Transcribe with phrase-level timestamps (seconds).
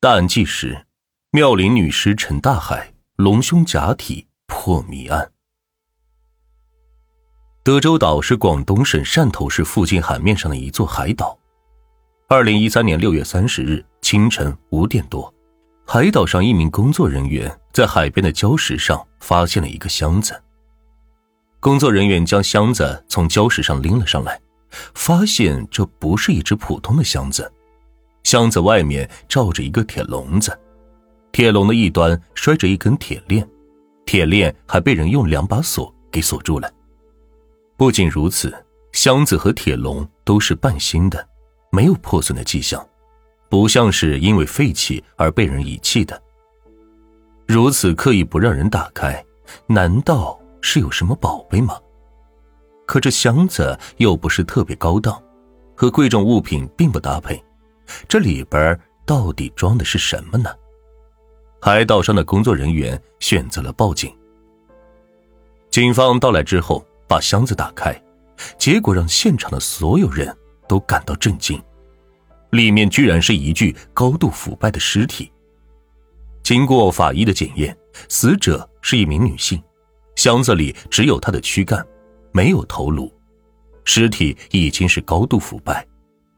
[0.00, 0.86] 大案纪实：
[1.32, 5.32] 妙龄女尸沉大海，隆胸假体破谜案。
[7.64, 11.36] 德州岛是广东省汕头市附近海面上的一座海岛。
[12.28, 15.34] 二零一三年六月三十日清晨五点多，
[15.84, 20.40] 海岛上一名工作人员在海边的礁石上发现了一个箱子。
[21.58, 24.40] 工作人员将箱子从礁石上拎了上来，
[24.94, 27.52] 发现这不是一只普通的箱子。
[28.28, 30.54] 箱子外面罩着一个铁笼子，
[31.32, 33.48] 铁笼的一端拴着一根铁链，
[34.04, 36.70] 铁链还被人用两把锁给锁住了。
[37.78, 38.54] 不仅如此，
[38.92, 41.26] 箱子和铁笼都是半新的，
[41.72, 42.86] 没有破损的迹象，
[43.48, 46.22] 不像是因为废弃而被人遗弃的。
[47.46, 49.24] 如此刻意不让人打开，
[49.66, 51.78] 难道是有什么宝贝吗？
[52.84, 55.18] 可这箱子又不是特别高档，
[55.74, 57.42] 和贵重物品并不搭配。
[58.08, 60.50] 这里边到底装的是什么呢？
[61.60, 64.14] 海岛上的工作人员选择了报警。
[65.70, 68.00] 警方到来之后，把箱子打开，
[68.56, 70.34] 结果让现场的所有人
[70.68, 71.60] 都感到震惊，
[72.50, 75.30] 里面居然是一具高度腐败的尸体。
[76.42, 77.76] 经过法医的检验，
[78.08, 79.62] 死者是一名女性，
[80.16, 81.86] 箱子里只有她的躯干，
[82.32, 83.12] 没有头颅，
[83.84, 85.86] 尸体已经是高度腐败。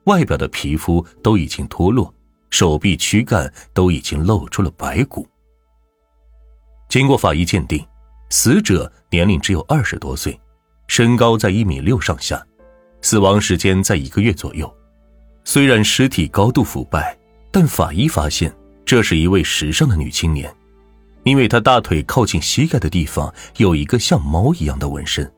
[0.04, 2.12] 外表的皮肤都已经脱落，
[2.50, 5.26] 手臂、躯干都已经露出了白骨。
[6.88, 7.86] 经过法医鉴定，
[8.30, 10.38] 死者年龄只有二十多岁，
[10.88, 12.44] 身高在一米六上下，
[13.02, 14.72] 死亡时间在一个月左右。
[15.44, 17.16] 虽然尸体高度腐败，
[17.52, 18.54] 但法医发现
[18.84, 20.52] 这是一位时尚的女青年，
[21.24, 25.30] 因为她大腿靠近膝盖的地方有一个像猫一样的纹身。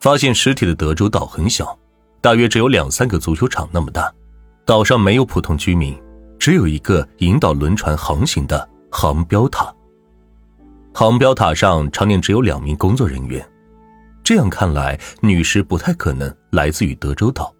[0.00, 1.76] 发现尸体的德州岛很小。
[2.24, 4.10] 大约只有两三个足球场那么大，
[4.64, 5.94] 岛上没有普通居民，
[6.38, 9.70] 只有一个引导轮船航行的航标塔。
[10.94, 13.46] 航标塔上常年只有两名工作人员，
[14.22, 17.54] 这样看来，女尸不太可能来自于德州岛。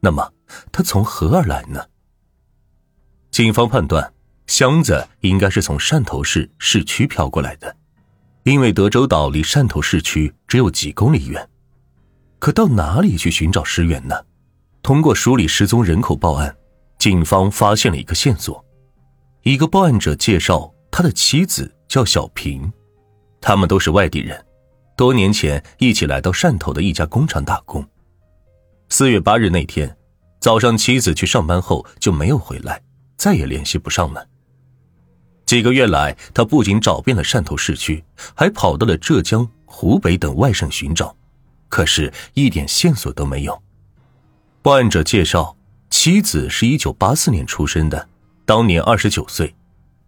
[0.00, 0.28] 那么，
[0.72, 1.80] 她从何而来呢？
[3.30, 4.12] 警方判断，
[4.48, 7.76] 箱子应该是从汕头市市区飘过来的，
[8.42, 11.48] 因为德州岛离汕头市区只有几公里远。
[12.44, 14.14] 可到哪里去寻找尸源呢？
[14.82, 16.54] 通过梳理失踪人口报案，
[16.98, 18.62] 警方发现了一个线索。
[19.44, 22.70] 一个报案者介绍，他的妻子叫小平，
[23.40, 24.44] 他们都是外地人，
[24.94, 27.82] 多年前一起来到汕头的一家工厂打工。
[28.90, 29.96] 四月八日那天
[30.38, 32.78] 早上，妻子去上班后就没有回来，
[33.16, 34.22] 再也联系不上了。
[35.46, 41.16] 几个月来，他不仅找遍了汕头市区，还跑到了浙江、湖北等外省寻找。
[41.74, 43.60] 可是，一点线索都没有。
[44.62, 45.56] 报案者介绍，
[45.90, 48.08] 妻子是一九八四年出生的，
[48.44, 49.52] 当年二十九岁，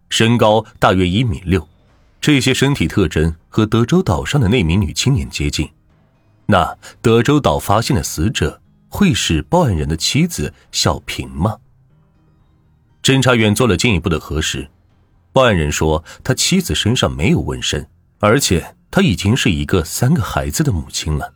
[0.07, 1.67] 身高大约一米六，
[2.21, 5.69] 这些身体特征和德州岛上的那名女青年接近。
[6.45, 11.57] 那德州岛发现的死者会是报案人的妻子小平吗？
[13.03, 14.69] 侦查员做了进一步的核实，
[15.33, 17.85] 报案人说他妻子身上没有纹身，
[18.19, 21.33] 而且他已经是一个三个孩子的母亲了。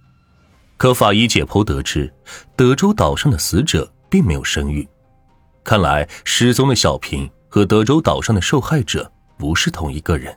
[0.82, 2.12] 可法医解剖得知，
[2.56, 4.88] 德州岛上的死者并没有生育，
[5.64, 10.36] 看来失踪的小平和德州岛上的受害者不是同一个人。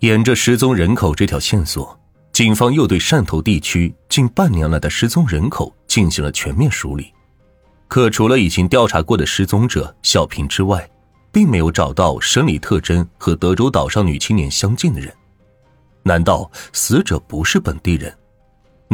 [0.00, 1.98] 沿着失踪人口这条线索，
[2.34, 7.10] 警方又对汕头地区近半年来的失踪人口进行了全面梳理，
[7.88, 10.86] 可除了已经调查过的失踪者小平之外，
[11.32, 15.10] 并没有找到生理特征和德州岛上女青年相近的人。
[16.02, 18.14] 难道死者不是本地人？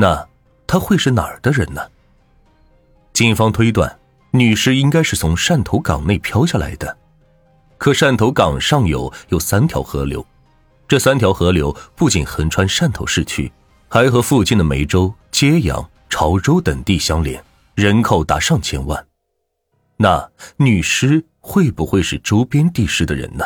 [0.00, 0.28] 那
[0.64, 1.82] 他会是哪儿的人呢？
[3.12, 3.98] 警方推断，
[4.31, 6.97] 女尸应该是从汕头港内漂下来的。
[7.78, 10.25] 可汕头港上游有三条河流，
[10.87, 13.50] 这三条河流不仅横穿汕头市区，
[13.88, 17.42] 还和附近的梅州、揭阳、潮州等地相连，
[17.75, 19.04] 人口达上千万。
[19.97, 23.44] 那女尸会不会是周边地市的人呢？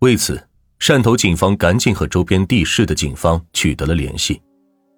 [0.00, 0.48] 为此，
[0.80, 4.42] 汕头警方赶紧和周边地市的警方取得了联系。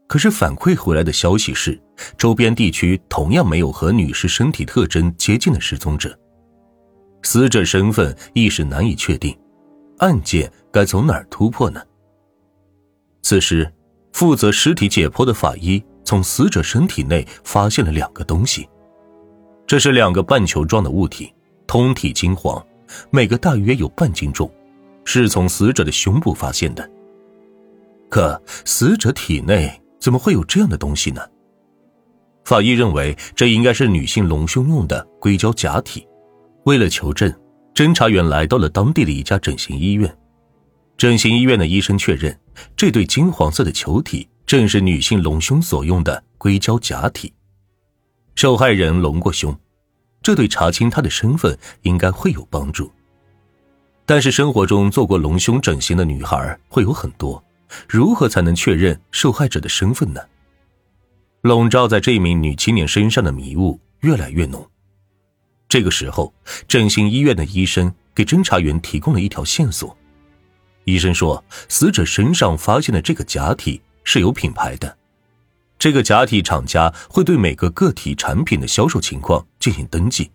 [0.09, 1.79] 可是反馈回来的消息是，
[2.17, 6.19] 周边地区同样没有和女尸身体特征接近的失踪者，
[7.23, 9.39] 死者身份一时难以确定，
[9.99, 11.83] 案件该从哪儿突破呢？
[13.21, 13.71] 此时，
[14.15, 18.67] 负责尸体解剖的法医从死者身体内发现了两个东西，
[19.67, 21.31] 这是两个半球状的物体，
[21.67, 22.67] 通体金黄，
[23.11, 24.51] 每个大约有半斤重，
[25.05, 26.91] 是从死者的胸部发现的。
[28.09, 29.79] 可死者体内。
[29.99, 31.21] 怎么会有这样的东西呢？
[32.45, 36.07] 法医认为这应该是女性隆胸用的硅胶假体，
[36.65, 37.33] 为了求证，
[37.75, 40.17] 侦查员来到了当地的一家整形医院。
[40.97, 42.37] 整形医院的医生确认，
[42.75, 47.33] 这对金黄色的球体正是女性隆胸所用的硅胶假体。
[48.35, 49.57] 受害人隆过胸，
[50.23, 52.91] 这对查清她的身份应该会有帮助。
[54.07, 57.43] 但是生活中做过隆胸整形的女孩会有很多，
[57.89, 60.21] 如何才能确认受害者的身份呢？
[61.43, 64.69] 笼罩在这名女青年身上的迷雾越来越浓。
[65.69, 66.33] 这个时候，
[66.67, 69.97] 整形医院的医生给侦查员提供了一条线索。
[70.85, 74.97] 医生说，死者身上发现的这个假体是有品牌的，
[75.79, 80.31] 这个假体厂家会对每个个体产品的销售情况进行登记，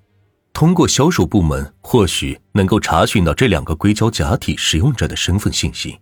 [0.54, 6.00] 通过销售部门或许能够查询到这两个硅胶假体使用者的身份信息。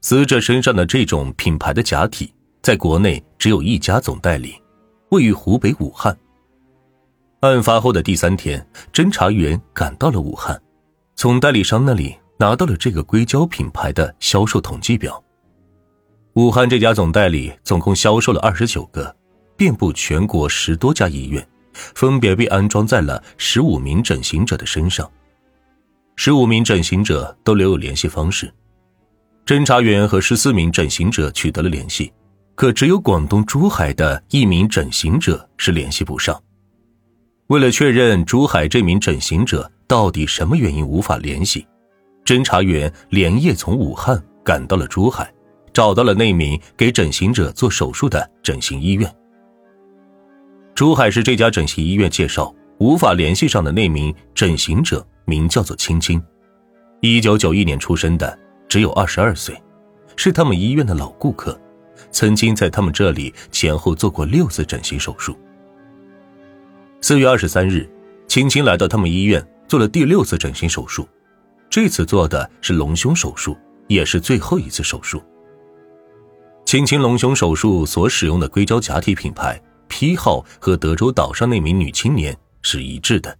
[0.00, 2.32] 死者身上的这种品牌的假体，
[2.62, 4.54] 在国内只有一家总代理，
[5.10, 6.16] 位于湖北武汉。
[7.40, 10.60] 案发后的第三天，侦查员赶到了武汉，
[11.16, 12.16] 从代理商那里。
[12.40, 15.22] 拿到了这个硅胶品牌的销售统计表。
[16.32, 19.14] 武汉这家总代理总共销售了二十九个，
[19.58, 25.06] 遍布全国十多家医院，分别被安装在了十五名整形者的身上。
[26.16, 28.50] 十五名整形者都留有联系方式，
[29.46, 32.12] 侦查员和十四名整形者取得了联系，
[32.54, 36.40] 可只有广东珠海的一名整形者是联系不上。
[37.48, 41.66] 为了确认珠海这名整形者到底什么原因无法联系。
[42.24, 45.32] 侦查员连夜从武汉赶到了珠海，
[45.72, 49.12] 找到了那名给整形者做手术的整形医院。
[50.76, 56.22] 珠海市这家整形医院介绍，无法联系上的那名整形者名叫做青青，
[57.00, 58.38] 一九九一年出生的，
[58.70, 59.60] 只有二十二岁，
[60.14, 61.60] 是他们医院的老顾客，
[62.12, 65.36] 曾经在他们这里前后做过六次整形手术。
[67.00, 67.90] 四月二十三日，
[68.28, 71.06] 青青来到他们医院做了第六次整形手术。
[71.68, 73.58] 这次做的是隆胸手术，
[73.88, 75.20] 也是最后一次手术。
[76.64, 83.36] 青青隆胸手术所使用的硅胶假体品牌批号和德州岛上那名女青年是一致的。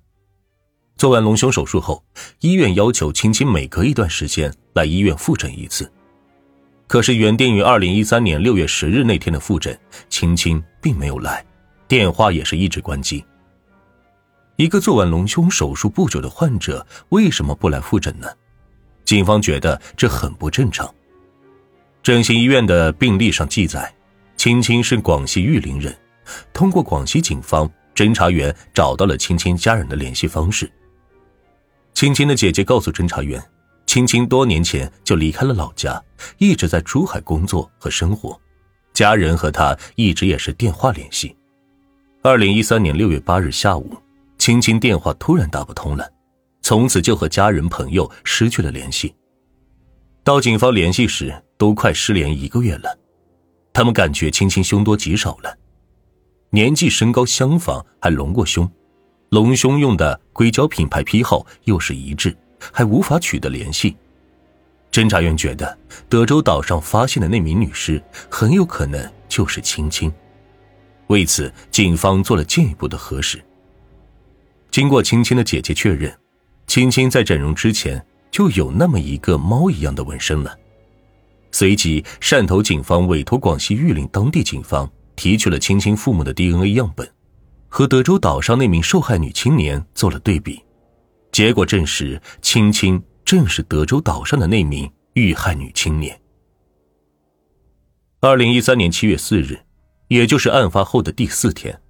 [1.01, 2.05] 做完隆胸手术后，
[2.41, 5.91] 医院要求青青每隔一段时间来医院复诊一次。
[6.87, 9.81] 可是原定于二零一三年六月十日那天的复诊，
[10.11, 11.43] 青青并没有来，
[11.89, 13.25] 电话也是一直关机。
[14.57, 18.29] 一个做完隆胸手术不久的患者为什么不来复诊呢？
[19.07, 20.87] 警方觉得这很不正常。
[22.03, 23.91] 整形医院的病历上记载，
[24.37, 25.97] 青青是广西玉林人。
[26.53, 30.71] 通过广西警方，侦查员找到了青青家人的联系方式。
[32.01, 33.39] 青青的姐姐告诉侦查员，
[33.85, 36.03] 青青多年前就离开了老家，
[36.39, 38.41] 一直在珠海工作和生活，
[38.95, 41.37] 家人和他一直也是电话联系。
[42.23, 43.95] 二零一三年六月八日下午。
[44.39, 46.11] 青青电话突然打不通了，
[46.63, 49.15] 从此就和家人朋友失去了联系。
[50.25, 52.99] 到警方联系时，都快失联一个月了。
[53.75, 55.55] 他们感觉青青凶多吉少了，
[56.49, 58.67] 年纪身高相仿，还隆过胸，
[59.31, 62.37] 隆胸用的硅胶品牌批号又是一致，
[62.73, 63.97] 还无法取得联系。
[64.91, 65.79] 侦查员觉得
[66.09, 70.13] 德州岛上发现的那名女尸很有可能就是青青，
[71.07, 73.41] 为此，警方做了进一步的核实。
[74.69, 76.13] 经过青青的姐姐确认，
[76.67, 80.59] 青青在整容之前就有那么一个猫一样的纹身了。
[81.53, 87.09] 随即，汕头警方委托广西玉林当地警方提取了青青父母的 DNA 样本，
[87.71, 90.63] 和德州岛上那名受害女青年做了对比，
[91.31, 96.21] 结果证实青青正是德州岛上的那名遇害女青年。
[98.21, 99.61] 二零一三年七月四日，
[100.09, 101.81] 也就是案发后的第四天。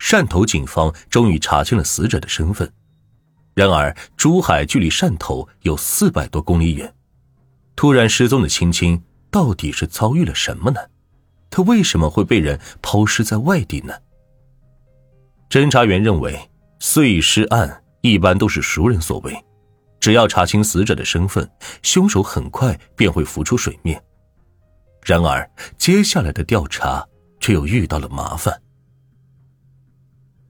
[0.00, 2.70] 汕头警方终于查清了死者的身份，
[3.54, 6.92] 然而珠海距离汕头有四百多公里远，
[7.76, 10.80] 突然失踪的青青到底是遭遇了什么呢？
[11.50, 13.94] 她为什么会被人抛尸在外地呢？
[15.50, 16.38] 侦查员认为，
[16.78, 19.36] 碎尸案一般都是熟人所为，
[19.98, 21.50] 只要查清死者的身份，
[21.82, 24.00] 凶手很快便会浮出水面。
[25.04, 27.04] 然而，接下来的调查
[27.40, 28.62] 却又遇到了麻烦。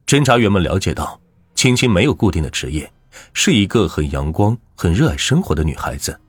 [0.06, 1.18] 侦查员们了解到，
[1.54, 2.92] 青青没有固定的职业，
[3.32, 6.20] 是一个很阳光、很热爱生活的女孩子。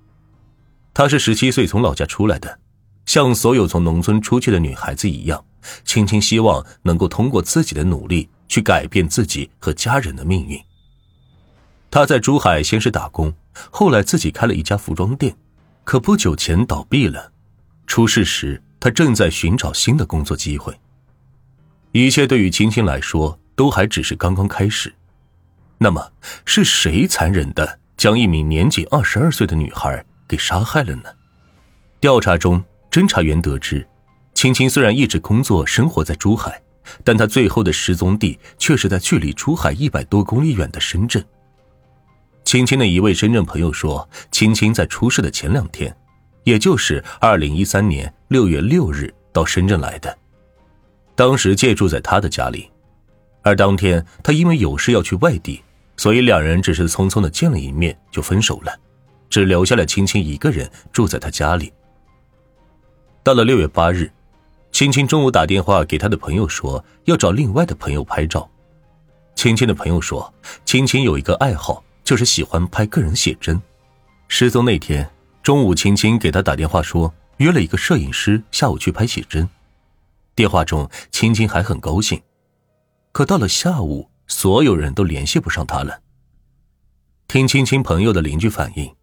[0.94, 2.58] 她是十七岁从老家出来的，
[3.06, 5.44] 像所有从农村出去的女孩子一样，
[5.84, 10.60] 青青希望能够通过自己的努力去改变自己和家人的命运。
[11.90, 13.34] 他在珠海先是打工，
[13.72, 15.36] 后来自己开了一家服装店，
[15.86, 17.32] 可不久前倒闭了。
[17.88, 20.78] 出事时，他正在寻找新的工作机会。
[21.94, 23.40] 一切对于青青来说。
[23.54, 24.92] 都还只是刚刚开始，
[25.78, 26.14] 那么
[26.46, 31.04] 是谁残忍的将一名年仅二十二岁的女孩给杀害了呢？
[32.00, 33.88] 调查中，侦查员得知，
[34.34, 36.60] 青青虽然一直工作生活在珠海，
[37.04, 41.24] 但他最后的失踪地却是在距离珠海一百多公里远的深圳。
[42.44, 45.96] 青青的一位深圳朋友说，青青在出事的前两天，
[46.44, 50.18] 也就是二零一三年六月六日到深圳来的，
[51.16, 52.70] 当时借住在他的家里，
[53.44, 55.62] 而当天他因为有事要去外地，
[55.96, 58.76] 所以两人只是匆匆的见了一面就分手了，
[59.30, 61.72] 只留下了青青一个人住在他家里。
[63.24, 64.12] 到了六月八日，
[64.72, 68.50] 青青中午打电话给他的朋友说要找另外的朋友拍照，
[69.36, 70.34] 青青的朋友说，
[70.66, 71.84] 青青有一个爱好。
[72.04, 73.62] 就是喜欢拍个人写真。
[74.28, 75.10] 失踪那天
[75.42, 79.48] 中午，青青给他打电话说约了一个摄影师下午去拍写真。
[80.36, 82.22] 电话中，青青还很高兴。
[83.14, 86.02] 可到了下午，所有人都联系不上他了。
[87.30, 88.94] 听青青朋友的邻居反映，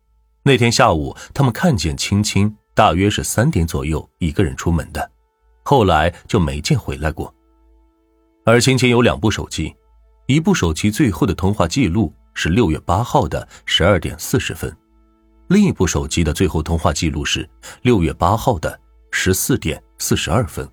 [0.42, 5.10] 那天下午他们看见青青大约是三点左右一个人出门的，
[5.70, 7.34] 后来就没见回来过。
[8.46, 9.74] 而青青有两部手机，
[10.26, 12.10] 一部手机最后的通话记录。
[12.40, 14.72] 是六月八号的十二点四十分，
[15.48, 17.46] 另一部手机的最后通话记录是
[17.82, 20.64] 六月八号的十四点四十二分。